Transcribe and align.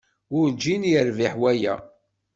Werǧin 0.33 0.83
yerbiḥ 0.91 1.33
waya. 1.41 1.75